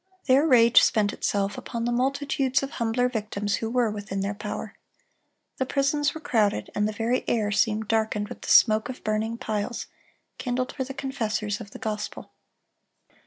Their 0.25 0.47
rage 0.47 0.81
spent 0.81 1.13
itself 1.13 1.59
upon 1.59 1.85
the 1.85 1.91
multitudes 1.91 2.63
of 2.63 2.71
humbler 2.71 3.07
victims 3.07 3.57
who 3.57 3.69
were 3.69 3.91
within 3.91 4.21
their 4.21 4.33
power. 4.33 4.73
The 5.57 5.65
prisons 5.67 6.15
were 6.15 6.19
crowded, 6.21 6.71
and 6.73 6.87
the 6.87 6.91
very 6.91 7.23
air 7.29 7.51
seemed 7.51 7.87
darkened 7.87 8.27
with 8.27 8.41
the 8.41 8.49
smoke 8.49 8.89
of 8.89 9.03
burning 9.03 9.37
piles, 9.37 9.85
kindled 10.39 10.73
for 10.75 10.83
the 10.85 10.95
confessors 10.95 11.61
of 11.61 11.69
the 11.69 11.77
gospel. 11.77 12.31